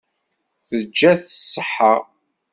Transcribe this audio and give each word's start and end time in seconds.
Teǧǧa-t 0.67 1.31
ṣṣeḥḥa. 1.43 1.93